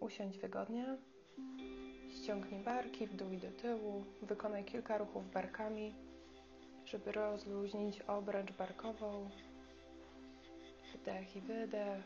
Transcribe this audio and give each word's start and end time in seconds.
Usiądź 0.00 0.38
wygodnie. 0.38 0.96
Ściągnij 2.10 2.60
barki 2.60 3.06
w 3.06 3.16
dół 3.16 3.30
i 3.30 3.38
do 3.38 3.50
tyłu. 3.50 4.04
Wykonaj 4.22 4.64
kilka 4.64 4.98
ruchów 4.98 5.30
barkami, 5.30 5.94
żeby 6.84 7.12
rozluźnić 7.12 8.00
obręcz 8.00 8.52
barkową. 8.52 9.30
Wdech 10.94 11.36
i 11.36 11.40
wydech. 11.40 12.04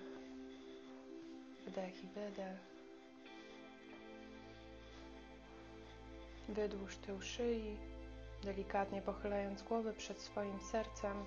Wdech 1.66 2.04
i 2.04 2.06
wydech. 2.06 2.58
Wydłuż 6.48 6.96
tył 6.96 7.20
szyi, 7.20 7.76
delikatnie 8.44 9.02
pochylając 9.02 9.62
głowę 9.62 9.92
przed 9.92 10.20
swoim 10.20 10.60
sercem. 10.60 11.24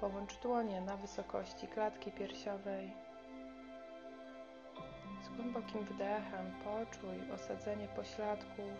Połącz 0.00 0.36
dłonie 0.36 0.80
na 0.80 0.96
wysokości 0.96 1.68
klatki 1.68 2.12
piersiowej. 2.12 3.07
Głębokim 5.52 5.84
wdechem 5.84 6.46
poczuj 6.64 7.30
osadzenie 7.34 7.88
pośladków 7.88 8.72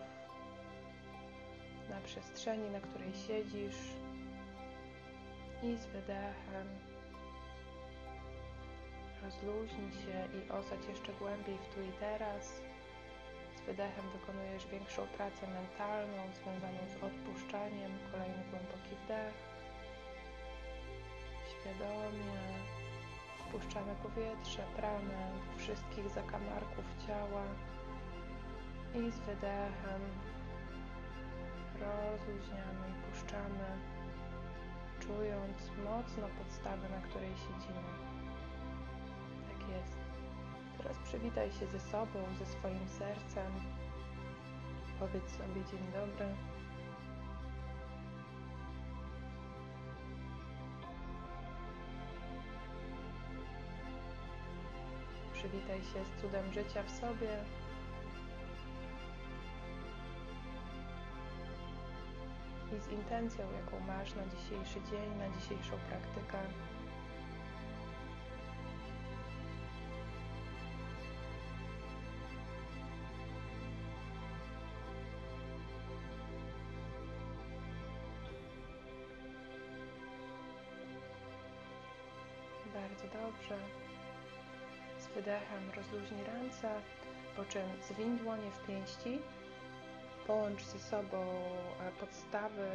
na 1.89 2.01
przestrzeni, 2.01 2.69
na 2.69 2.79
której 2.79 3.13
siedzisz. 3.27 3.79
I 5.63 5.77
z 5.77 5.85
wydechem 5.85 6.67
rozluźnij 9.23 9.91
się 9.91 10.17
i 10.37 10.51
osadź 10.51 10.85
jeszcze 10.89 11.13
głębiej 11.13 11.57
w 11.57 11.75
tu 11.75 11.81
i 11.81 11.91
teraz. 11.99 12.61
Z 13.57 13.61
wydechem 13.61 14.05
wykonujesz 14.09 14.67
większą 14.67 15.07
pracę 15.07 15.47
mentalną 15.47 16.21
związaną 16.33 16.79
z 16.87 17.03
odpuszczaniem. 17.03 17.91
Kolejny 18.11 18.43
głęboki 18.51 18.95
wdech. 19.03 19.33
Świadomie 21.51 22.78
wpuszczamy 23.69 23.95
powietrze, 23.95 24.63
do 24.75 25.57
wszystkich 25.57 26.09
zakamarków 26.09 26.85
ciała 27.07 27.43
i 28.95 29.11
z 29.11 29.19
wydechem 29.19 30.01
rozluźniamy 31.79 32.85
i 32.89 33.11
puszczamy, 33.11 33.69
czując 34.99 35.57
mocno 35.85 36.27
podstawę, 36.37 36.89
na 36.89 37.01
której 37.07 37.29
siedzimy. 37.29 37.91
Tak 39.49 39.69
jest. 39.69 39.97
Teraz 40.77 40.97
przywitaj 40.97 41.51
się 41.51 41.67
ze 41.67 41.79
sobą, 41.79 42.19
ze 42.39 42.45
swoim 42.45 42.87
sercem. 42.87 43.51
Powiedz 44.99 45.31
sobie 45.31 45.65
dzień 45.71 45.91
dobry. 45.93 46.35
Przywitaj 55.39 55.81
się 55.81 56.05
z 56.05 56.21
cudem 56.21 56.53
życia 56.53 56.83
w 56.83 56.91
sobie. 56.91 57.29
I 62.77 62.81
z 62.81 62.87
intencją, 62.87 63.45
jaką 63.51 63.79
masz 63.79 64.15
na 64.15 64.23
dzisiejszy 64.25 64.81
dzień, 64.91 65.17
na 65.17 65.39
dzisiejszą 65.39 65.77
praktykę. 65.89 66.37
Bardzo 82.73 83.03
dobrze. 83.03 83.57
Wydechem 85.15 85.71
rozluźnij 85.75 86.23
ręce, 86.23 86.69
po 87.35 87.45
czym 87.45 87.61
zwiń 87.87 88.17
dłonie 88.17 88.51
w 88.51 88.67
pięści. 88.67 89.19
Połącz 90.27 90.63
ze 90.63 90.79
sobą 90.79 91.17
e, 91.17 91.91
podstawy 91.99 92.67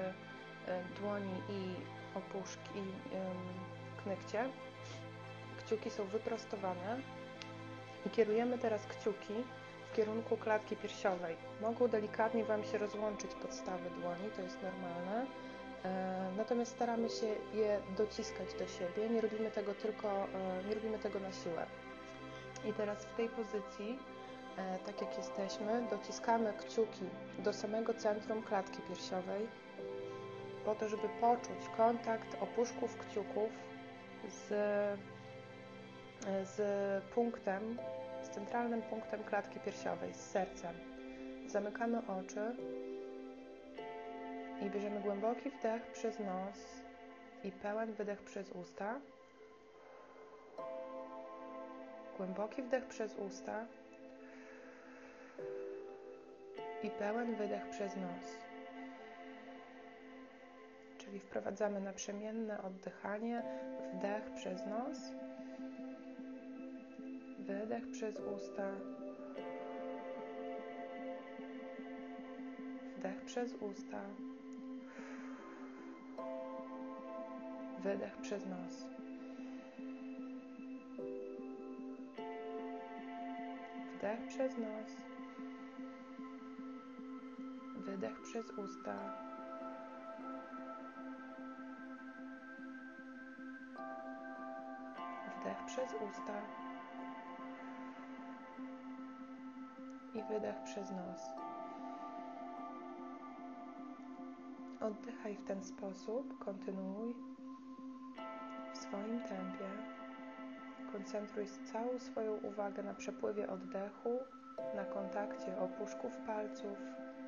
e, 0.66 0.84
dłoni 1.00 1.34
i 1.48 1.74
opuszki, 2.18 2.82
knykcie. 4.02 4.48
Kciuki 5.58 5.90
są 5.90 6.04
wyprostowane 6.04 7.00
i 8.06 8.10
kierujemy 8.10 8.58
teraz 8.58 8.86
kciuki 8.86 9.34
w 9.90 9.96
kierunku 9.96 10.36
klatki 10.36 10.76
piersiowej. 10.76 11.36
Mogą 11.60 11.88
delikatnie 11.88 12.44
Wam 12.44 12.64
się 12.64 12.78
rozłączyć 12.78 13.34
podstawy 13.34 13.90
dłoni, 13.90 14.30
to 14.36 14.42
jest 14.42 14.58
normalne. 14.62 15.26
E, 15.84 16.30
natomiast 16.36 16.72
staramy 16.72 17.08
się 17.08 17.26
je 17.54 17.80
dociskać 17.96 18.54
do 18.54 18.66
siebie. 18.66 19.08
Nie 19.10 19.20
robimy 19.20 19.50
tego 19.50 19.74
tylko, 19.74 20.26
nie 20.68 20.74
robimy 20.74 20.98
tego 20.98 21.20
na 21.20 21.32
siłę. 21.32 21.66
I 22.68 22.72
teraz 22.72 23.04
w 23.04 23.16
tej 23.16 23.28
pozycji, 23.28 23.98
e, 24.58 24.78
tak 24.78 25.00
jak 25.00 25.16
jesteśmy, 25.18 25.86
dociskamy 25.90 26.52
kciuki 26.52 27.04
do 27.38 27.52
samego 27.52 27.94
centrum 27.94 28.42
klatki 28.42 28.82
piersiowej, 28.88 29.48
po 30.64 30.74
to, 30.74 30.88
żeby 30.88 31.08
poczuć 31.20 31.68
kontakt 31.76 32.36
opuszków 32.42 32.96
kciuków 32.98 33.50
z, 34.28 34.52
e, 34.52 34.96
z 36.44 37.04
punktem, 37.04 37.78
z 38.22 38.28
centralnym 38.28 38.82
punktem 38.82 39.24
klatki 39.24 39.60
piersiowej, 39.60 40.14
z 40.14 40.30
sercem. 40.30 40.74
Zamykamy 41.46 41.98
oczy 41.98 42.56
i 44.66 44.70
bierzemy 44.70 45.00
głęboki 45.00 45.50
wdech 45.50 45.82
przez 45.92 46.18
nos 46.18 46.84
i 47.44 47.52
pełen 47.52 47.92
wydech 47.92 48.22
przez 48.22 48.50
usta. 48.52 49.00
Głęboki 52.16 52.62
wdech 52.62 52.86
przez 52.86 53.14
usta 53.16 53.66
i 56.82 56.90
pełen 56.90 57.34
wydech 57.34 57.68
przez 57.70 57.96
nos. 57.96 58.38
Czyli 60.98 61.20
wprowadzamy 61.20 61.80
naprzemienne 61.80 62.62
oddychanie, 62.62 63.42
wdech 63.94 64.34
przez 64.34 64.66
nos, 64.66 64.98
wydech 67.38 67.90
przez 67.90 68.16
usta, 68.20 68.70
wdech 72.98 73.24
przez 73.24 73.54
usta, 73.54 74.00
wydech 77.82 78.16
przez 78.16 78.46
nos. 78.46 78.93
Wdech 84.14 84.28
przez 84.28 84.58
nos, 84.58 84.90
wydech 87.76 88.20
przez 88.22 88.50
usta. 88.50 88.94
Wdech 95.40 95.64
przez 95.66 95.94
usta 96.10 96.32
i 100.14 100.22
wydech 100.22 100.62
przez 100.64 100.90
nos. 100.90 101.20
Oddychaj 104.80 105.36
w 105.36 105.44
ten 105.44 105.64
sposób, 105.64 106.38
kontynuuj 106.38 107.14
w 108.72 108.78
swoim 108.78 109.20
tempie. 109.20 109.83
Koncentruj 110.94 111.46
całą 111.72 111.98
swoją 111.98 112.36
uwagę 112.36 112.82
na 112.82 112.94
przepływie 112.94 113.48
oddechu, 113.48 114.18
na 114.76 114.84
kontakcie 114.84 115.58
opuszków 115.58 116.16
palców 116.16 116.78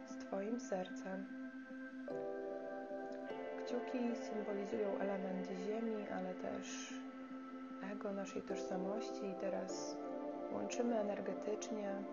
z 0.07 0.17
Twoim 0.17 0.61
sercem. 0.61 1.27
Kciuki 3.65 4.17
symbolizują 4.17 4.99
elementy 4.99 5.57
ziemi, 5.57 6.09
ale 6.17 6.35
też 6.35 6.95
ego 7.93 8.13
naszej 8.13 8.43
tożsamości 8.43 9.27
i 9.27 9.35
teraz 9.41 9.97
łączymy 10.53 11.01
energetycznie 11.01 12.05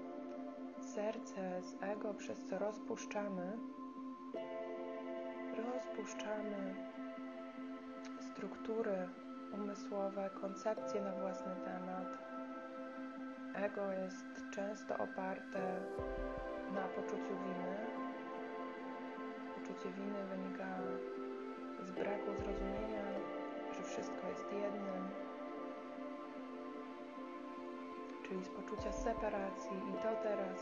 serce 0.79 1.61
z 1.61 1.83
ego, 1.83 2.13
przez 2.13 2.45
co 2.45 2.59
rozpuszczamy 2.59 3.57
rozpuszczamy 5.57 6.75
struktury 8.19 9.09
umysłowe, 9.53 10.29
koncepcje 10.41 11.01
na 11.01 11.11
własny 11.11 11.55
temat. 11.65 12.07
Ego 13.55 13.91
jest 13.91 14.25
często 14.51 14.93
oparte 14.97 15.81
na 16.73 16.81
poczuciu 16.81 17.35
winy. 17.43 17.77
Poczucie 19.55 19.89
winy 19.89 20.25
wynika 20.25 20.67
z 21.83 21.91
braku 21.91 22.33
zrozumienia, 22.37 23.03
że 23.77 23.83
wszystko 23.83 24.27
jest 24.27 24.51
jednym, 24.51 25.07
czyli 28.27 28.45
z 28.45 28.49
poczucia 28.49 28.91
separacji, 28.91 29.77
i 29.89 29.93
to 30.03 30.15
teraz 30.23 30.59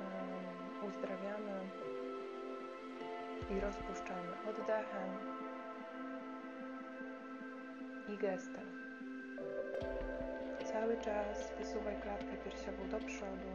um, 0.00 0.88
uzdrawiamy 0.88 1.60
i 3.50 3.60
rozpuszczamy 3.60 4.32
oddechem 4.50 5.10
i 8.08 8.16
gestem. 8.18 8.66
Cały 10.72 10.96
czas 10.96 11.52
wysuwaj 11.58 11.94
klatkę 12.02 12.36
piersiową 12.44 12.88
do 12.88 12.98
przodu. 12.98 13.50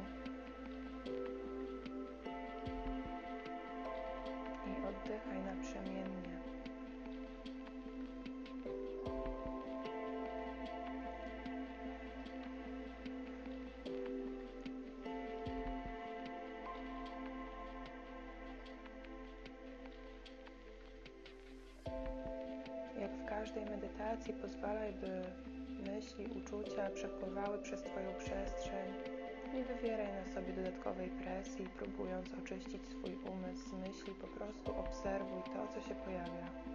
I 4.68 4.86
oddychaj 4.88 5.40
naprzemiennie. 5.44 6.41
Medytacji 24.32 24.34
pozwalaj, 24.34 24.94
by 24.94 25.12
myśli, 25.92 26.26
uczucia 26.26 26.90
przepływały 26.90 27.58
przez 27.58 27.82
Twoją 27.82 28.14
przestrzeń. 28.20 28.94
Nie 29.54 29.64
wywieraj 29.64 30.08
na 30.14 30.34
sobie 30.34 30.54
dodatkowej 30.54 31.10
presji, 31.10 31.66
próbując 31.78 32.28
oczyścić 32.44 32.82
swój 32.86 33.16
umysł 33.16 33.70
z 33.70 33.74
myśli, 33.74 34.14
po 34.22 34.28
prostu 34.28 34.76
obserwuj 34.80 35.42
to, 35.44 35.68
co 35.74 35.88
się 35.88 35.96
pojawia. 35.96 36.71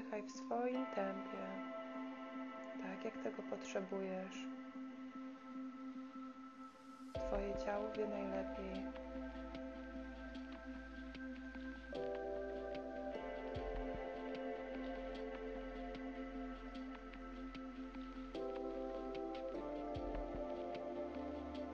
Oddychaj 0.00 0.22
w 0.22 0.30
swoim 0.30 0.86
tempie, 0.86 1.46
tak 2.82 3.04
jak 3.04 3.22
tego 3.22 3.42
potrzebujesz. 3.42 4.46
Twoje 7.14 7.54
ciało 7.64 7.92
wie 7.92 8.08
najlepiej. 8.08 8.84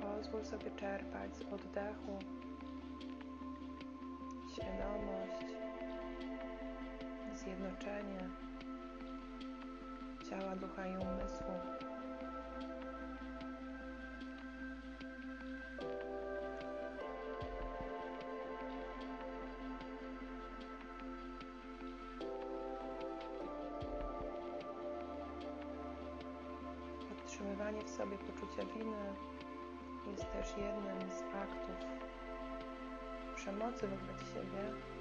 Pozwól 0.00 0.44
sobie 0.44 0.70
czerpać 0.70 1.36
z 1.36 1.42
oddechu 1.42 2.18
świadomość 4.52 5.15
zjednoczenie 7.46 8.28
ciała, 10.30 10.56
ducha 10.56 10.86
i 10.86 10.90
umysłu. 10.90 11.52
Podtrzymywanie 27.08 27.82
w 27.82 27.90
sobie 27.90 28.18
poczucia 28.18 28.62
winy 28.74 29.14
jest 30.06 30.32
też 30.32 30.56
jednym 30.56 31.10
z 31.10 31.22
aktów 31.22 31.86
przemocy 33.36 33.88
wobec 33.88 34.34
siebie. 34.34 34.95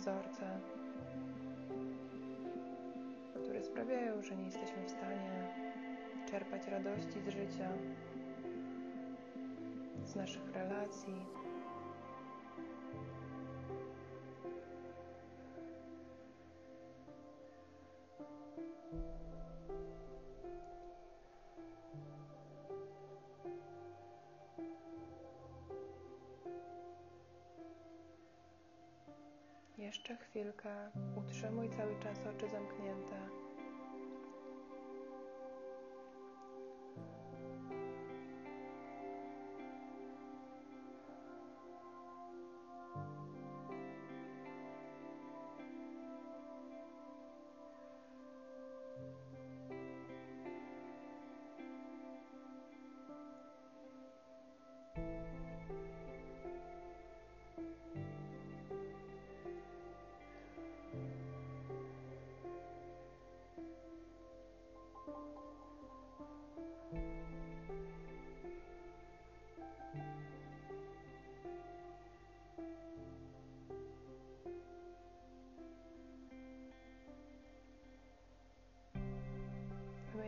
Wzorce, 0.00 0.60
które 3.42 3.62
sprawiają, 3.62 4.22
że 4.22 4.36
nie 4.36 4.44
jesteśmy 4.44 4.84
w 4.86 4.90
stanie 4.90 5.48
czerpać 6.30 6.66
radości 6.66 7.20
z 7.20 7.28
życia, 7.28 7.68
z 10.04 10.14
naszych 10.16 10.52
relacji. 10.52 11.14
Jeszcze 29.90 30.16
chwilkę. 30.16 30.90
Utrzymuj 31.16 31.70
cały 31.70 32.00
czas 32.02 32.18
oczy 32.18 32.48
zamknięte. 32.48 33.39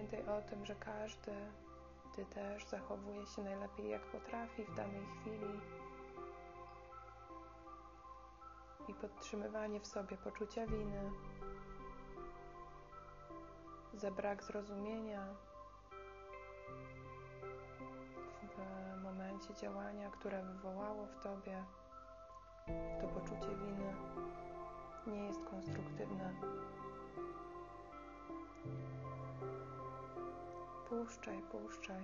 Pamiętaj 0.03 0.35
o 0.35 0.43
tym, 0.43 0.67
że 0.67 0.75
każdy, 0.75 1.33
ty 2.17 2.25
też, 2.25 2.67
zachowuje 2.67 3.27
się 3.27 3.43
najlepiej 3.43 3.91
jak 3.91 4.03
potrafi 4.03 4.65
w 4.65 4.75
danej 4.75 5.07
chwili. 5.07 5.61
I 8.89 8.95
podtrzymywanie 8.95 9.81
w 9.81 9.87
sobie 9.87 10.17
poczucia 10.17 10.67
winy 10.67 11.11
za 13.95 14.11
brak 14.11 14.45
zrozumienia 14.45 15.27
w 18.97 19.03
momencie 19.03 19.55
działania, 19.55 20.11
które 20.11 20.43
wywołało 20.43 21.07
w 21.07 21.23
tobie 21.23 21.65
to 23.01 23.09
poczucie 23.09 23.57
winy, 23.57 23.95
nie 25.07 25.27
jest 25.27 25.45
konstruktywne. 25.51 26.35
Puszczaj, 30.93 31.43
puszczaj. 31.43 32.03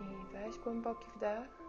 I 0.00 0.32
weź 0.32 0.58
głęboki 0.58 1.06
wdech. 1.16 1.62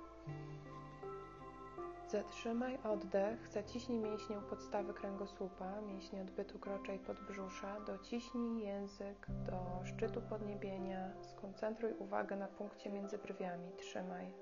Zatrzymaj 2.10 2.78
oddech, 2.84 3.48
zaciśnij 3.48 4.00
mięśnie 4.00 4.38
u 4.38 4.42
podstawy 4.42 4.94
kręgosłupa, 4.94 5.82
mięśnie 5.82 6.22
odbytu 6.22 6.60
krocza 6.60 6.94
i 6.94 7.00
podbrzusza, 7.00 7.80
dociśnij 7.80 8.64
język 8.66 9.28
do 9.30 9.86
szczytu 9.86 10.22
podniebienia, 10.22 11.14
skoncentruj 11.22 11.94
uwagę 12.00 12.36
na 12.36 12.48
punkcie 12.48 12.90
między 12.90 13.18
brwiami, 13.18 13.72
trzymaj. 13.78 14.34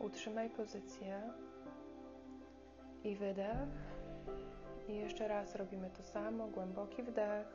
Utrzymaj 0.00 0.50
pozycję 0.50 1.22
i 3.04 3.16
wydech. 3.16 3.88
I 4.88 4.96
jeszcze 4.96 5.28
raz 5.28 5.54
robimy 5.54 5.90
to 5.90 6.02
samo. 6.02 6.46
Głęboki 6.46 7.02
wdech. 7.02 7.46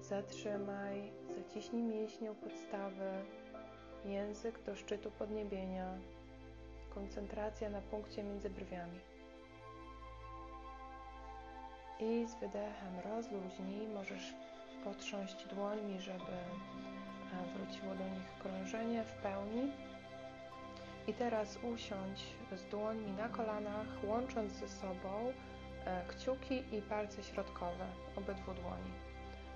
Zatrzymaj, 0.00 1.12
zaciśnij 1.36 1.82
mięśnie 1.82 2.32
u 2.32 2.34
podstawy, 2.34 3.10
język 4.04 4.62
do 4.62 4.76
szczytu 4.76 5.10
podniebienia, 5.10 5.98
koncentracja 6.94 7.70
na 7.70 7.80
punkcie 7.80 8.22
między 8.22 8.50
brwiami. 8.50 9.00
I 12.00 12.26
z 12.26 12.34
wydechem 12.34 13.00
rozluźnij. 13.04 13.88
Możesz 13.88 14.34
potrząść 14.84 15.46
dłońmi, 15.46 16.00
żeby 16.00 16.32
e, 16.32 17.58
wróciło 17.58 17.94
do 17.94 18.04
nich 18.04 18.38
krążenie 18.42 19.04
w 19.04 19.12
pełni. 19.12 19.72
I 21.06 21.12
teraz 21.14 21.58
usiądź 21.62 22.20
z 22.52 22.64
dłońmi 22.64 23.12
na 23.12 23.28
kolanach, 23.28 23.86
łącząc 24.04 24.52
ze 24.52 24.68
sobą 24.68 25.32
e, 25.84 26.04
kciuki 26.08 26.76
i 26.76 26.82
palce 26.82 27.22
środkowe 27.22 27.86
obydwu 28.16 28.54
dłoni. 28.54 28.92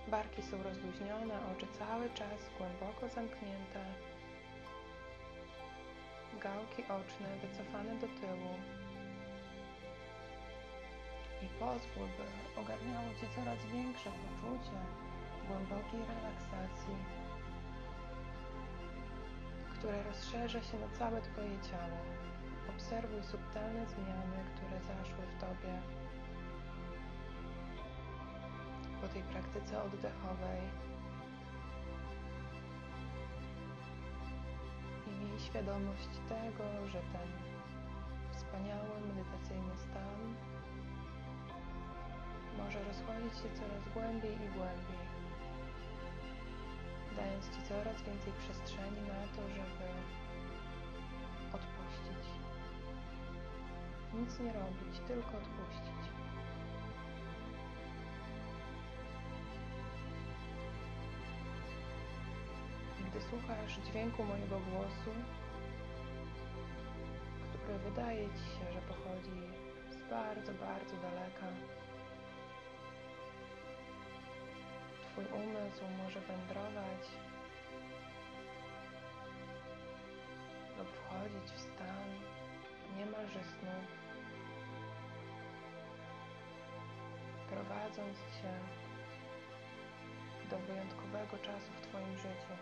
Barki 0.09 0.43
są 0.43 0.63
rozluźnione, 0.63 1.35
oczy 1.53 1.67
cały 1.79 2.11
czas 2.11 2.39
głęboko 2.59 3.09
zamknięte. 3.09 3.81
Gałki 6.43 6.83
oczne 6.83 7.29
wycofane 7.43 7.95
do 7.95 8.07
tyłu. 8.07 8.55
I 11.43 11.47
pozwól, 11.61 12.09
by 12.19 12.61
ogarniało 12.61 13.09
Cię 13.21 13.27
coraz 13.37 13.59
większe 13.73 14.11
poczucie 14.11 14.79
głębokiej 15.49 16.01
relaksacji, 16.01 16.95
które 19.89 20.03
rozszerza 20.03 20.63
się 20.63 20.79
na 20.79 20.89
całe 20.99 21.23
Twoje 21.23 21.57
ciało. 21.71 21.99
Obserwuj 22.75 23.23
subtelne 23.23 23.87
zmiany, 23.87 24.39
które 24.55 24.81
zaszły 24.81 25.25
w 25.27 25.41
Tobie 25.41 25.75
po 29.01 29.09
tej 29.09 29.23
praktyce 29.23 29.83
oddechowej. 29.83 30.61
I 35.07 35.11
miej 35.11 35.39
świadomość 35.41 36.13
tego, 36.29 36.65
że 36.87 37.01
ten 37.15 37.29
wspaniały 38.33 39.01
medytacyjny 39.09 39.77
stan 39.77 40.21
może 42.59 42.79
rozchodzić 42.85 43.35
się 43.43 43.51
coraz 43.61 43.83
głębiej 43.95 44.35
i 44.35 44.49
głębiej, 44.57 45.08
dając 47.19 47.45
Ci 47.55 47.63
coraz 47.69 48.03
więcej 48.03 48.33
przestrzeni 48.39 49.01
na 49.13 49.21
to, 49.35 49.43
żeby 49.49 49.87
odpuścić. 51.53 52.25
Nic 54.15 54.41
nie 54.41 54.53
robić, 54.53 54.95
tylko 55.09 55.33
odpuścić. 55.43 56.03
I 63.01 63.03
gdy 63.11 63.21
słuchasz 63.21 63.79
dźwięku 63.87 64.25
mojego 64.25 64.61
głosu, 64.61 65.13
który 67.53 67.79
wydaje 67.79 68.29
Ci 68.29 68.45
się, 68.55 68.73
że 68.73 68.81
pochodzi 68.81 69.41
z 69.91 70.11
bardzo, 70.11 70.53
bardzo 70.53 70.97
daleka, 70.97 71.47
Twój 75.19 75.41
umysł 75.41 75.85
może 76.05 76.21
wędrować 76.21 76.58
lub 80.79 80.89
wchodzić 80.89 81.53
w 81.53 81.61
stan 81.61 82.09
niemalże 82.97 83.45
snu, 83.45 83.77
prowadząc 87.51 88.19
Cię 88.19 88.53
do 90.51 90.59
wyjątkowego 90.59 91.39
czasu 91.39 91.73
w 91.73 91.87
Twoim 91.87 92.17
życiu. 92.17 92.55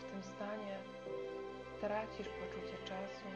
W 0.00 0.04
tym 0.04 0.22
stanie 0.22 0.78
tracisz 1.80 2.28
poczucie 2.28 2.78
czasu. 2.84 3.28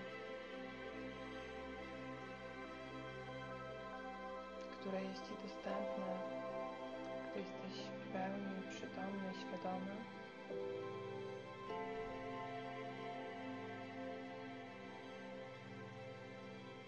które 4.81 5.03
jest 5.03 5.23
Ci 5.23 5.35
dostępne, 5.43 6.39
gdy 7.31 7.41
jesteś 7.41 7.87
w 8.05 8.13
pełni 8.13 8.69
przytomny, 8.71 9.33
świadomy. 9.41 9.95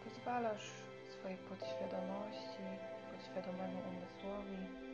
Pozwalasz 0.04 0.70
swojej 1.10 1.38
podświadomości, 1.38 2.64
podświadomemu 3.12 3.78
umysłowi 3.88 4.90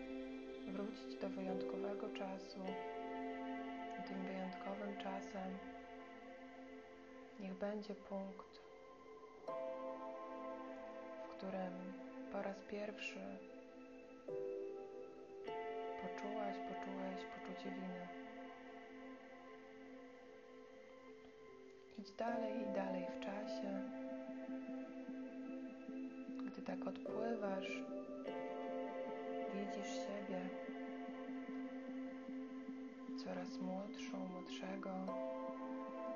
wrócić 0.67 1.21
do 1.21 1.29
wyjątkowego 1.29 2.09
czasu. 2.09 2.61
I 4.01 4.09
tym 4.09 4.23
wyjątkowym 4.25 4.97
czasem 4.97 5.59
niech 7.41 7.55
będzie 7.55 7.95
punkt, 7.95 8.61
w 11.25 11.37
którym 11.37 11.73
po 12.33 12.43
raz 12.43 12.57
pierwszy 12.71 13.21
poczułaś, 16.27 16.57
poczułeś 16.57 17.25
poczucie 17.25 17.71
winy. 17.71 18.09
Idź 21.99 22.13
dalej 22.13 22.63
i 22.63 22.75
dalej 22.75 23.07
w 23.17 23.21
czasie. 23.21 23.83
Gdy 26.47 26.63
tak 26.63 26.87
odpływasz, 26.87 27.69
widzisz 29.55 29.93
siebie 29.95 30.41
coraz 33.25 33.59
młodszą, 33.59 34.19
młodszego 34.27 34.91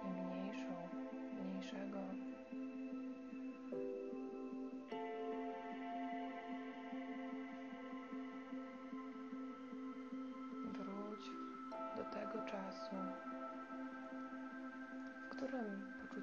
i 0.04 0.08
mniejszą, 0.08 0.88
mniejszego. 1.42 2.29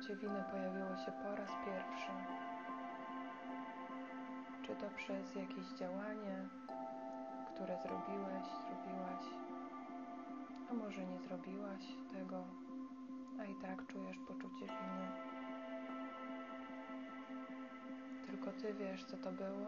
Poczucie 0.07 0.27
winy 0.27 0.43
pojawiło 0.51 0.97
się 0.97 1.11
po 1.11 1.35
raz 1.35 1.49
pierwszy. 1.65 2.11
Czy 4.63 4.75
to 4.75 4.89
przez 4.95 5.35
jakieś 5.35 5.67
działanie, 5.79 6.47
które 7.53 7.77
zrobiłeś, 7.77 8.47
zrobiłaś, 8.67 9.23
a 10.71 10.73
może 10.73 11.05
nie 11.05 11.19
zrobiłaś 11.19 11.83
tego, 12.13 12.43
a 13.39 13.45
i 13.45 13.55
tak 13.55 13.87
czujesz 13.87 14.17
poczucie 14.27 14.65
winy. 14.65 15.07
Tylko 18.27 18.51
ty 18.51 18.73
wiesz, 18.73 19.03
co 19.03 19.17
to 19.17 19.31
było 19.31 19.67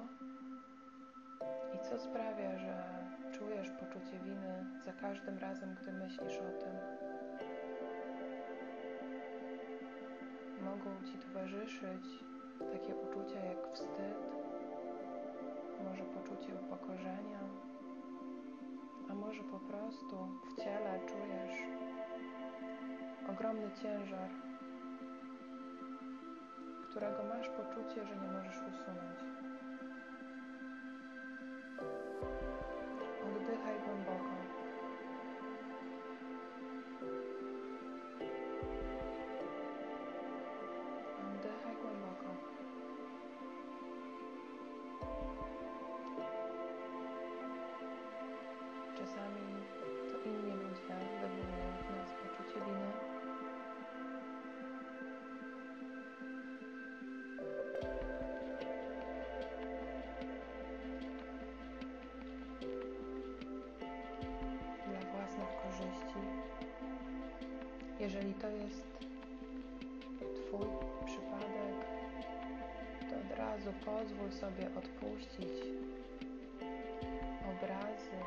i 1.75 1.79
co 1.89 2.00
sprawia, 2.00 2.58
że 2.58 2.84
czujesz 3.31 3.69
poczucie 3.69 4.19
winy 4.19 4.65
za 4.86 4.93
każdym 4.93 5.38
razem, 5.38 5.75
gdy 5.81 5.93
myślisz 5.93 6.38
o 6.38 6.63
tym. 6.63 7.18
Mogą 10.69 11.03
ci 11.05 11.17
towarzyszyć 11.17 12.05
takie 12.59 12.95
uczucia 12.95 13.39
jak 13.39 13.73
wstyd, 13.73 14.17
może 15.83 16.03
poczucie 16.03 16.53
upokorzenia, 16.55 17.39
a 19.09 19.13
może 19.13 19.43
po 19.43 19.59
prostu 19.59 20.15
w 20.47 20.61
ciele 20.63 20.99
czujesz 20.99 21.57
ogromny 23.29 23.71
ciężar, 23.81 24.29
którego 26.89 27.23
masz 27.23 27.49
poczucie, 27.49 28.05
że 28.05 28.15
nie 28.15 28.31
możesz 28.31 28.57
usunąć. 28.57 29.28
Jeżeli 68.19 68.33
to 68.33 68.47
jest 68.47 68.88
Twój 70.19 70.67
przypadek, 71.05 71.75
to 73.09 73.15
od 73.15 73.38
razu 73.38 73.73
pozwól 73.85 74.31
sobie 74.31 74.67
odpuścić 74.77 75.53
obrazy 77.51 78.19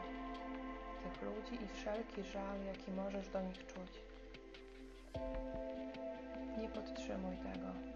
tych 1.03 1.23
ludzi 1.23 1.65
i 1.65 1.69
wszelki 1.69 2.23
żal, 2.33 2.65
jaki 2.67 2.91
możesz 2.93 3.29
do 3.29 3.41
nich 3.41 3.67
czuć. 3.67 4.03
Nie 6.61 6.69
podtrzymuj 6.69 7.37
tego. 7.37 7.92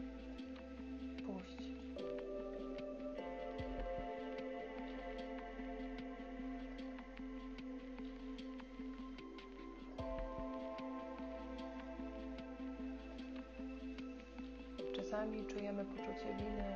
Czasami 15.26 15.46
czujemy 15.46 15.84
poczucie 15.84 16.34
winy, 16.38 16.74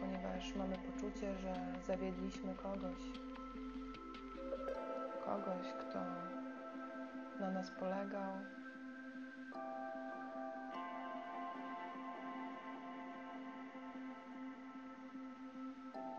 ponieważ 0.00 0.54
mamy 0.54 0.76
poczucie, 0.76 1.34
że 1.38 1.54
zawiedliśmy 1.86 2.54
kogoś. 2.54 3.02
Kogoś, 5.24 5.66
kto 5.72 5.98
na 7.40 7.50
nas 7.50 7.70
polegał. 7.70 8.32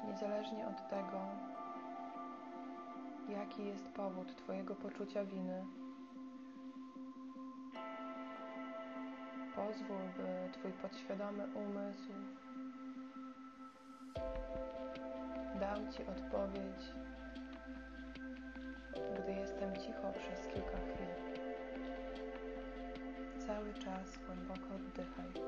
Niezależnie 0.07 0.67
od 0.67 0.89
tego, 0.89 1.19
jaki 3.29 3.65
jest 3.65 3.89
powód 3.89 4.35
Twojego 4.35 4.75
poczucia 4.75 5.25
winy, 5.25 5.65
pozwól, 9.73 10.07
by 10.17 10.51
Twój 10.53 10.71
podświadomy 10.71 11.47
umysł 11.53 12.13
dał 15.59 15.77
Ci 15.91 16.03
odpowiedź, 16.03 16.83
gdy 19.19 19.31
jestem 19.33 19.75
cicho 19.75 20.13
przez 20.19 20.47
kilka 20.53 20.77
chwil. 20.77 21.13
Cały 23.47 23.73
czas 23.73 24.17
głęboko 24.25 24.75
oddychaj. 24.75 25.42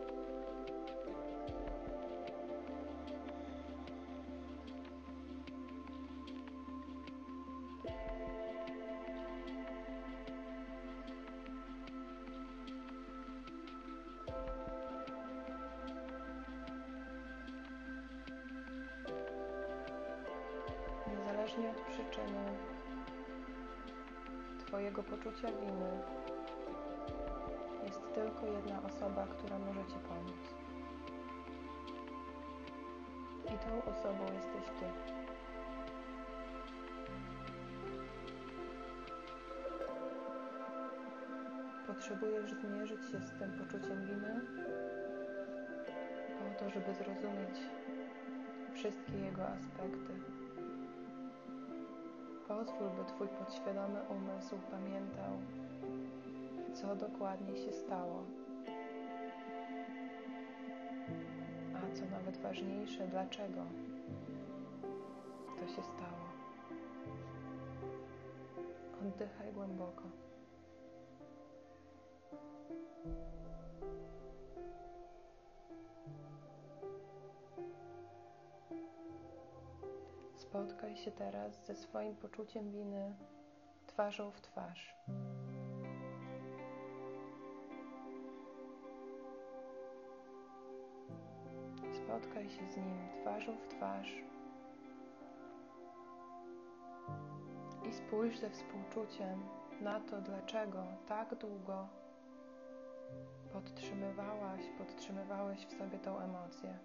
Niezależnie 21.58 21.70
od 21.70 21.92
przyczyny 21.92 22.46
Twojego 24.66 25.04
poczucia 25.04 25.48
winy, 25.48 25.92
jest 27.84 28.02
tylko 28.14 28.46
jedna 28.46 28.84
osoba, 28.84 29.28
która 29.28 29.60
może 29.60 29.86
Ci 29.86 29.96
pomóc. 30.10 30.56
I 33.46 33.58
tą 33.58 33.92
osobą 33.92 34.24
jesteś 34.34 34.66
Ty. 34.80 34.86
Potrzebujesz 41.88 42.52
zmierzyć 42.52 43.02
się 43.12 43.20
z 43.20 43.40
tym 43.40 43.52
poczuciem 43.52 44.06
winy 44.06 44.42
po 46.40 46.60
to, 46.60 46.70
żeby 46.70 46.94
zrozumieć 46.94 47.60
wszystkie 48.74 49.18
jego 49.18 49.48
aspekty. 49.48 50.35
Pozwól, 52.56 52.90
by 52.90 53.06
Twój 53.06 53.28
podświadomy 53.28 54.00
umysł 54.10 54.56
pamiętał, 54.72 55.34
co 56.74 56.96
dokładnie 56.96 57.58
się 57.58 57.72
stało. 57.72 58.24
A 61.76 61.96
co 61.96 62.06
nawet 62.06 62.38
ważniejsze, 62.38 63.08
dlaczego 63.08 63.62
to 65.60 65.68
się 65.68 65.84
stało. 65.84 66.26
Oddychaj 69.02 69.54
głęboko. 69.54 70.04
Spotkaj 80.56 80.96
się 80.96 81.12
teraz 81.12 81.66
ze 81.66 81.76
swoim 81.76 82.16
poczuciem 82.16 82.72
winy 82.72 83.16
twarzą 83.88 84.32
w 84.32 84.42
twarz. 84.42 84.96
Spotkaj 91.94 92.50
się 92.50 92.68
z 92.68 92.78
nim 92.78 92.98
twarzą 93.22 93.58
w 93.58 93.68
twarz 93.68 94.16
i 97.90 97.94
spójrz 97.94 98.38
ze 98.40 98.50
współczuciem 98.50 99.44
na 99.82 100.00
to, 100.00 100.22
dlaczego 100.22 100.84
tak 101.08 101.36
długo 101.36 101.88
podtrzymywałaś, 103.54 104.62
podtrzymywałeś 104.78 105.66
w 105.66 105.78
sobie 105.78 106.00
tą 106.00 106.20
emocję. 106.20 106.80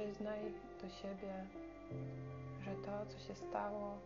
Przyznaj 0.00 0.40
do 0.82 0.88
siebie, 0.88 1.46
że 2.64 2.74
to, 2.74 3.06
co 3.06 3.18
się 3.18 3.34
stało, 3.34 3.98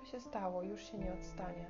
to 0.00 0.06
się 0.10 0.20
stało, 0.20 0.62
już 0.62 0.90
się 0.90 0.98
nie 0.98 1.12
odstanie. 1.12 1.66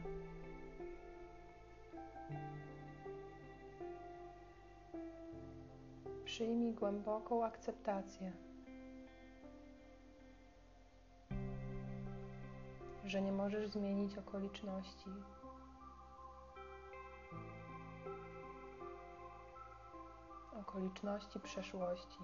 Przyjmij 6.25 6.73
głęboką 6.73 7.45
akceptację, 7.45 8.33
że 13.05 13.23
nie 13.23 13.33
możesz 13.33 13.69
zmienić 13.69 14.19
okoliczności. 14.19 15.11
Okoliczności 20.61 21.41
przeszłości. 21.41 22.19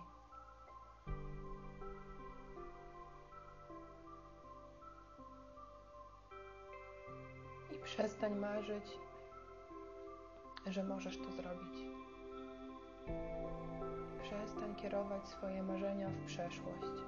I 7.73 7.79
przestań 7.85 8.35
marzyć, 8.35 8.85
że 10.67 10.85
możesz 10.85 11.19
to 11.19 11.33
zrobić. 11.33 11.79
Przestań 14.23 14.75
kierować 14.75 15.29
swoje 15.29 15.63
marzenia 15.63 16.09
w 16.09 16.27
przeszłość. 16.27 17.03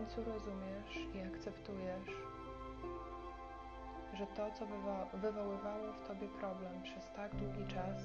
Końcu 0.00 0.24
rozumiesz 0.30 1.14
i 1.14 1.20
akceptujesz, 1.20 2.08
że 4.14 4.26
to, 4.26 4.50
co 4.58 4.66
wywo 4.66 5.06
wywoływało 5.14 5.92
w 5.92 6.08
tobie 6.08 6.28
problem 6.28 6.82
przez 6.82 7.10
tak 7.16 7.36
długi 7.36 7.74
czas, 7.74 8.02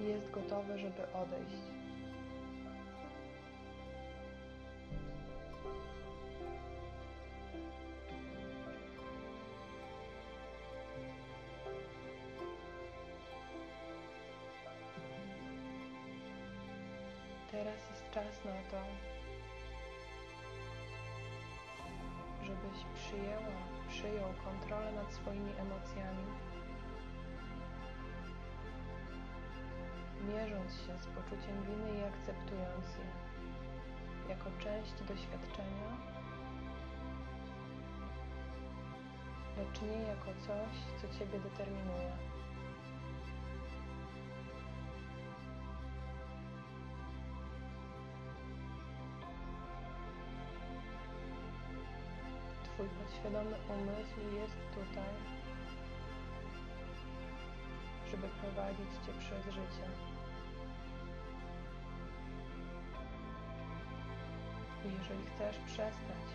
jest 0.00 0.30
gotowe, 0.30 0.78
żeby 0.78 1.12
odejść. 1.12 1.77
Teraz 17.58 17.90
jest 17.90 18.10
czas 18.10 18.44
na 18.44 18.70
to, 18.70 18.80
żebyś 22.42 22.78
przyjęła, 22.94 23.56
przyjął 23.88 24.30
kontrolę 24.44 24.92
nad 24.92 25.12
swoimi 25.12 25.52
emocjami, 25.58 26.26
mierząc 30.28 30.72
się 30.72 30.98
z 31.02 31.06
poczuciem 31.06 31.62
winy 31.62 31.98
i 31.98 32.04
akceptując 32.04 32.86
je 32.98 33.08
jako 34.28 34.50
część 34.58 34.92
doświadczenia, 34.92 35.90
lecz 39.56 39.82
nie 39.82 40.02
jako 40.02 40.26
coś, 40.46 41.02
co 41.02 41.18
Ciebie 41.18 41.40
determinuje. 41.40 42.27
Podświadomy 53.22 53.56
umysł 53.68 54.36
jest 54.36 54.56
tutaj, 54.74 55.14
żeby 58.10 58.28
prowadzić 58.40 58.90
Cię 59.06 59.12
przez 59.18 59.54
życie. 59.54 59.86
I 64.84 64.92
jeżeli 64.98 65.26
chcesz 65.34 65.56
przestać 65.66 66.26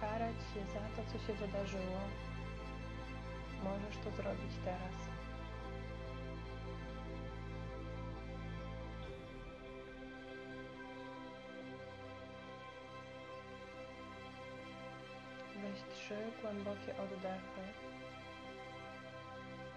karać 0.00 0.36
się 0.54 0.60
za 0.72 0.80
to, 0.80 1.12
co 1.12 1.26
się 1.26 1.32
wydarzyło, 1.32 2.00
możesz 3.64 3.96
to 4.04 4.10
zrobić 4.10 4.52
teraz. 4.64 5.15
Głębokie 16.42 16.92
oddechy 17.04 17.64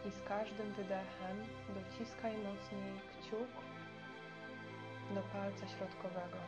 i 0.05 0.11
z 0.11 0.21
każdym 0.27 0.73
wydechem 0.73 1.37
dociskaj 1.75 2.33
mocniej 2.37 2.93
kciuk 3.11 3.51
do 5.15 5.21
palca 5.21 5.67
środkowego. 5.67 6.39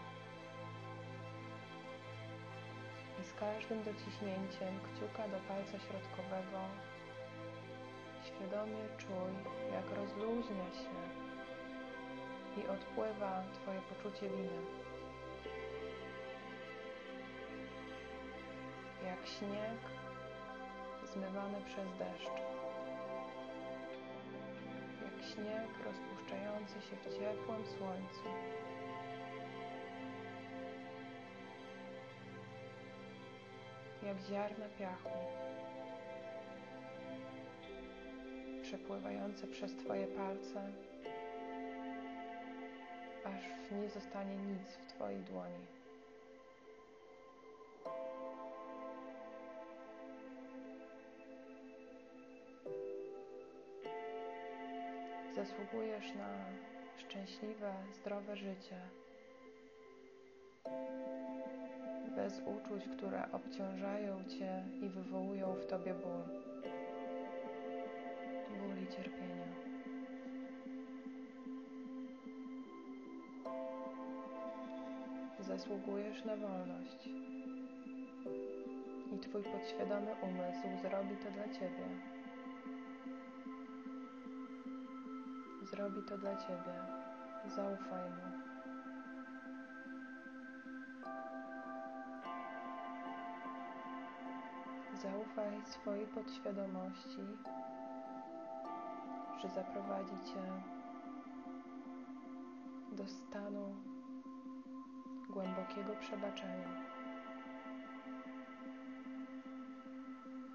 I 3.22 3.24
z 3.24 3.34
każdym 3.34 3.84
dociśnięciem 3.84 4.74
kciuka 4.88 5.28
do 5.28 5.40
palca 5.48 5.80
środkowego 5.80 6.60
świadomie 8.26 8.84
czuj, 8.98 9.34
jak 9.74 9.98
rozluźnia 9.98 10.70
się 10.80 10.96
i 12.62 12.68
odpływa 12.68 13.44
Twoje 13.54 13.82
poczucie 13.82 14.30
winy. 14.30 14.91
Jak 19.22 19.30
śnieg 19.30 19.80
zmywany 21.14 21.58
przez 21.66 21.98
deszcz. 22.00 22.42
Jak 25.04 25.24
śnieg 25.34 25.86
rozpuszczający 25.86 26.74
się 26.82 26.96
w 26.96 27.04
ciepłym 27.04 27.66
słońcu. 27.66 28.30
Jak 34.04 34.18
ziarna 34.20 34.66
piachu. 34.80 35.10
Przepływające 38.62 39.48
przez 39.48 39.76
Twoje 39.76 40.08
palce, 40.08 40.72
aż 43.26 43.72
nie 43.72 43.90
zostanie 43.90 44.38
nic 44.38 44.70
w 44.70 44.86
Twojej 44.86 45.20
dłoni. 45.20 45.81
Zasługujesz 55.42 56.14
na 56.16 56.46
szczęśliwe, 56.98 57.74
zdrowe 57.94 58.38
życie, 58.38 58.76
bez 62.16 62.40
uczuć, 62.40 62.88
które 62.98 63.32
obciążają 63.32 64.24
Cię 64.26 64.64
i 64.82 64.90
wywołują 64.90 65.54
w 65.54 65.66
Tobie 65.66 65.94
ból, 65.94 66.24
ból 68.60 68.84
i 68.84 68.88
cierpienia. 68.88 69.48
Zasługujesz 75.40 76.26
na 76.26 76.38
wolność 76.38 77.08
i 79.16 79.20
Twój 79.20 79.44
podświadomy 79.44 80.16
umysł 80.22 80.82
zrobi 80.82 81.16
to 81.16 81.32
dla 81.32 81.44
Ciebie. 81.60 82.11
Zrobi 85.72 86.02
to 86.04 86.18
dla 86.18 86.36
Ciebie. 86.36 86.74
Zaufaj 87.46 88.10
Mu. 88.10 88.28
Zaufaj 95.02 95.62
swojej 95.66 96.08
podświadomości, 96.08 97.22
że 99.42 99.50
zaprowadzi 99.50 100.16
Cię 100.26 100.44
do 102.92 103.08
stanu 103.08 103.76
głębokiego 105.30 105.96
przebaczenia. 106.00 106.70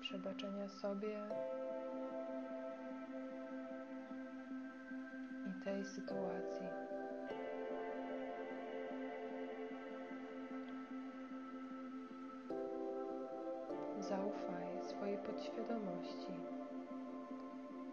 Przebaczenia 0.00 0.68
sobie 0.68 1.28
sytuacji. 5.86 6.66
Zaufaj 14.00 14.82
swojej 14.82 15.18
podświadomości 15.18 16.32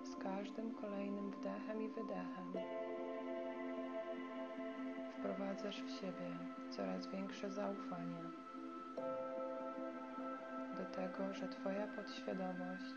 z 0.04 0.16
każdym 0.24 0.76
kolejnym 0.76 1.32
wdechem 1.32 1.82
i 1.82 1.90
wydechem. 1.90 2.54
Wprowadzasz 5.20 5.84
w 5.84 5.90
siebie 5.90 6.38
coraz 6.70 7.08
większe 7.08 7.52
zaufanie 7.52 8.24
do 10.78 10.86
tego, 10.86 11.34
że 11.34 11.48
Twoja 11.48 11.88
podświadomość 11.88 12.96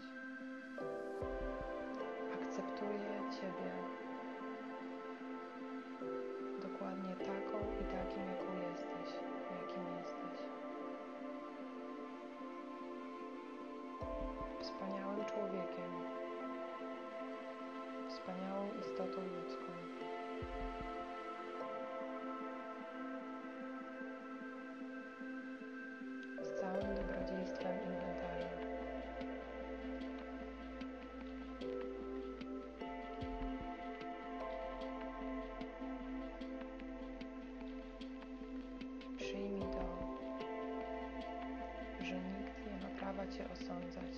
Cię 43.36 43.44
osądzać. 43.44 44.14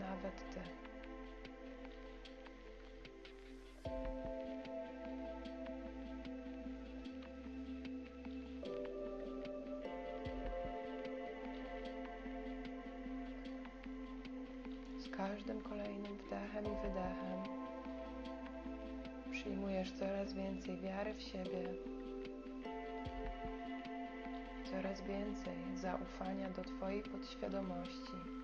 Nawet 0.00 0.34
Ty. 0.54 0.60
Z 14.98 15.08
każdym 15.16 15.60
kolejnym 15.60 16.16
wdechem 16.16 16.64
i 16.64 16.76
wydechem 16.82 17.42
przyjmujesz 19.30 19.92
coraz 19.92 20.32
więcej 20.32 20.76
wiary 20.76 21.14
w 21.14 21.22
siebie, 21.22 21.74
coraz 24.70 25.02
więcej 25.02 25.56
zaufania 25.76 26.50
do 26.50 26.64
Twojej 26.64 27.02
podświadomości. 27.02 28.39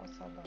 osoba. 0.00 0.42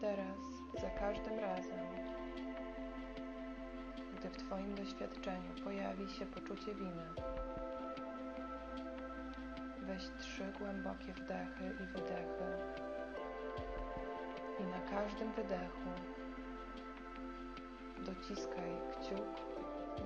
Teraz, 0.00 0.38
za 0.80 0.90
każdym 0.90 1.38
razem, 1.38 1.86
gdy 4.18 4.28
w 4.30 4.36
Twoim 4.36 4.74
doświadczeniu 4.74 5.54
pojawi 5.64 6.10
się 6.10 6.26
poczucie 6.26 6.74
winy, 6.74 7.06
weź 9.82 10.02
trzy 10.20 10.52
głębokie 10.58 11.12
wdechy 11.12 11.64
i 11.64 11.86
wydechy 11.86 12.44
i 14.60 14.64
na 14.64 14.80
każdym 14.90 15.32
wydechu 15.32 15.90
dociskaj 17.98 18.70
kciuk 18.90 19.52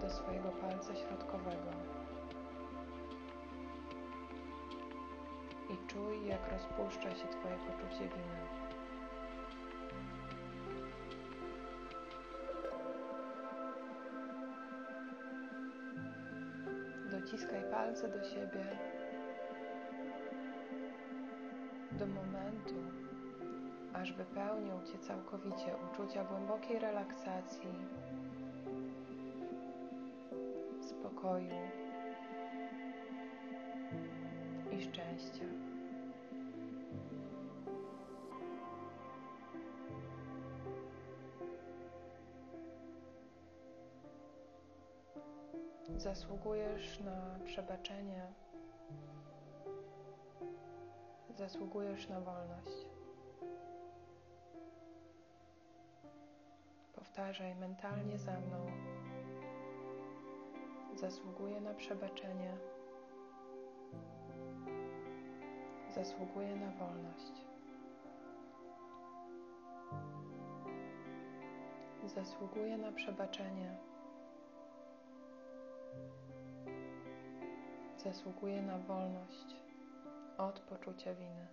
do 0.00 0.10
swojego 0.10 0.48
palca 0.48 0.94
środkowego. 0.94 1.95
Czuj, 5.96 6.26
jak 6.26 6.52
rozpuszcza 6.52 7.10
się 7.10 7.28
Twoje 7.28 7.56
poczucie 7.56 8.04
winy. 8.04 8.46
Dociskaj 17.10 17.70
palce 17.70 18.08
do 18.08 18.24
siebie 18.24 18.64
do 21.92 22.06
momentu, 22.06 22.74
aż 23.92 24.12
wypełnią 24.12 24.84
Cię 24.84 24.98
całkowicie 24.98 25.76
uczucia 25.92 26.24
głębokiej 26.24 26.78
relaksacji, 26.78 27.74
spokoju 30.80 31.56
i 34.72 34.82
szczęścia. 34.82 35.55
Zasługujesz 46.06 47.00
na 47.00 47.38
przebaczenie, 47.44 48.26
zasługujesz 51.36 52.08
na 52.08 52.20
wolność. 52.20 52.86
Powtarzaj 56.92 57.54
mentalnie 57.54 58.18
za 58.18 58.40
mną. 58.40 58.66
Zasługuję 60.94 61.60
na 61.60 61.74
przebaczenie. 61.74 62.56
Zasługuję 65.94 66.56
na 66.56 66.70
wolność. 66.70 67.44
Zasługuję 72.04 72.78
na 72.78 72.92
przebaczenie. 72.92 73.95
Zasługuję 78.06 78.62
na 78.62 78.78
wolność 78.78 79.56
od 80.38 80.60
poczucia 80.60 81.14
winy. 81.14 81.46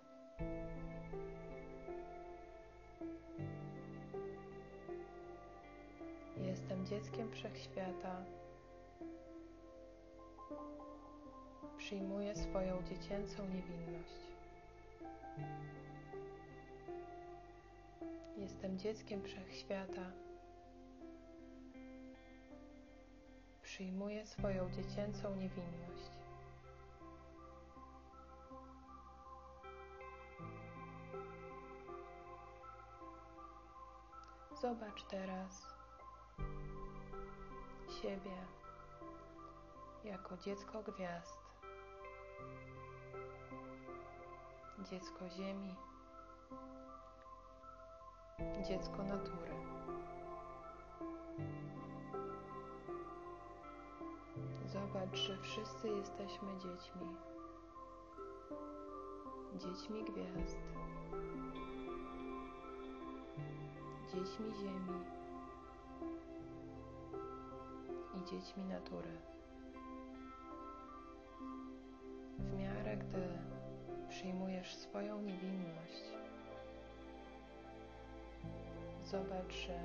Jestem 6.37 6.85
dzieckiem 6.85 7.31
wszechświata. 7.31 8.25
Przyjmuję 11.77 12.35
swoją 12.35 12.83
dziecięcą 12.83 13.43
niewinność. 13.45 14.21
Jestem 18.37 18.77
dzieckiem 18.79 19.23
wszechświata. 19.23 20.11
Przyjmuję 23.61 24.25
swoją 24.25 24.71
dziecięcą 24.71 25.35
niewinność. 25.35 26.22
Zobacz 34.63 35.03
teraz 35.03 35.67
siebie 38.01 38.37
jako 40.03 40.37
dziecko 40.37 40.83
gwiazd, 40.83 41.37
dziecko 44.79 45.29
Ziemi, 45.29 45.75
dziecko 48.67 49.03
natury. 49.03 49.53
Zobacz, 54.65 55.17
że 55.17 55.37
wszyscy 55.37 55.89
jesteśmy 55.89 56.57
dziećmi, 56.57 57.15
dziećmi 59.57 60.03
gwiazd, 60.03 60.57
dziećmi 64.13 64.51
Ziemi 64.53 64.99
i 68.17 68.29
dziećmi 68.29 68.63
natury. 68.63 69.17
W 72.39 72.57
miarę 72.59 72.97
gdy 72.97 73.27
przyjmujesz 74.09 74.75
swoją 74.75 75.21
niewinność, 75.21 76.03
zobacz, 79.05 79.53
że 79.53 79.79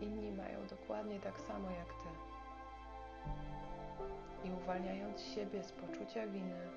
inni 0.00 0.32
mają 0.32 0.66
dokładnie 0.66 1.20
tak 1.20 1.40
samo 1.40 1.70
jak 1.70 1.88
ty. 1.88 2.08
I 4.48 4.52
uwalniając 4.52 5.20
siebie 5.20 5.62
z 5.62 5.72
poczucia 5.72 6.26
winy, 6.26 6.68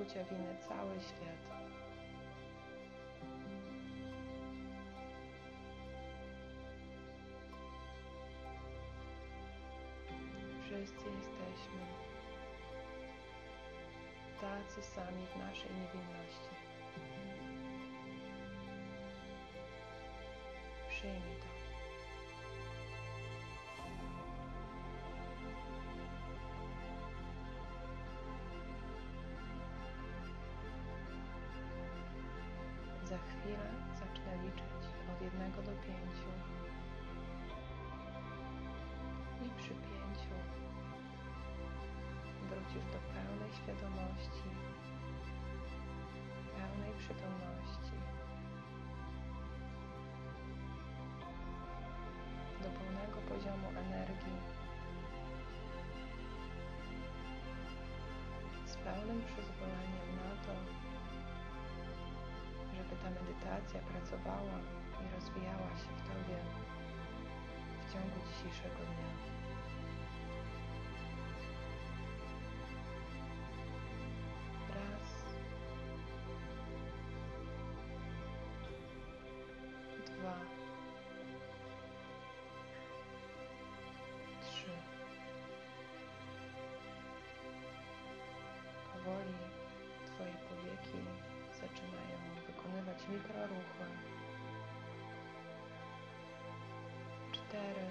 poczucia 0.00 0.24
winy 0.24 0.56
cały 0.68 1.00
świat. 1.00 1.60
Wszyscy 10.62 11.10
jesteśmy 11.16 11.80
tacy 14.40 14.82
sami 14.82 15.26
w 15.26 15.36
naszej 15.38 15.70
niewinności. 15.70 16.54
Przyjmij 20.88 21.36
to. 21.40 21.59
Za 33.10 33.18
chwilę 33.18 33.70
zacznę 33.94 34.36
liczyć 34.42 34.84
od 35.12 35.22
jednego 35.22 35.62
do 35.62 35.70
pięciu. 35.70 36.30
I 39.44 39.50
przy 39.58 39.68
pięciu 39.68 40.34
wrócisz 42.48 42.84
do 42.92 42.98
pełnej 43.12 43.52
świadomości, 43.58 44.48
pełnej 46.56 46.92
przytomności, 46.98 47.96
do 52.62 52.68
pełnego 52.78 53.18
poziomu 53.28 53.68
energii, 53.68 54.38
z 58.66 58.76
pełnym 58.76 59.22
przyzwoleniem 59.26 60.08
na 60.16 60.46
to, 60.46 60.89
żeby 62.90 63.02
ta 63.02 63.10
medytacja 63.10 63.80
pracowała 63.80 64.58
i 65.00 65.14
rozwijała 65.14 65.68
się 65.76 65.90
w 65.96 66.08
Tobie 66.08 66.38
w 67.86 67.92
ciągu 67.92 68.16
dzisiejszego 68.28 68.76
dnia. 68.76 69.10
Raz, 74.68 75.10
dwa, 80.06 80.34
trzy. 84.42 84.70
Powoli 88.92 89.34
Twoje 90.06 90.34
powieki 90.48 90.98
zaczynają 91.62 92.16
wykonywać 92.46 93.08
mikroruchy. 93.08 93.84
Cztery. 97.32 97.86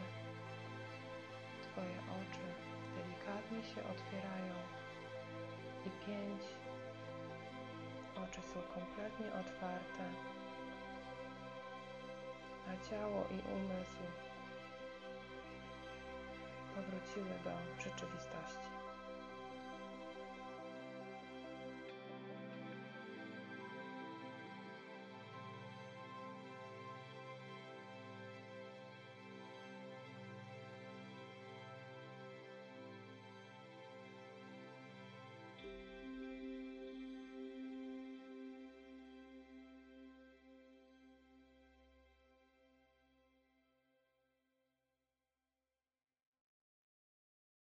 Twoje 1.61 1.97
oczy 2.19 2.45
delikatnie 2.95 3.63
się 3.63 3.81
otwierają. 3.91 4.55
I 5.85 5.89
pięć. 6.05 6.41
są 8.53 8.61
kompletnie 8.73 9.25
otwarte, 9.27 10.03
a 12.69 12.89
ciało 12.89 13.25
i 13.31 13.53
umysł 13.55 14.03
powróciły 16.75 17.33
do 17.43 17.83
rzeczywistości. 17.83 18.78